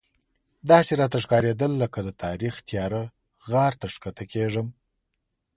[0.69, 3.01] داسې راته ښکارېدل لکه د تاریخ تیاره
[3.49, 4.67] غار ته ښکته کېږم.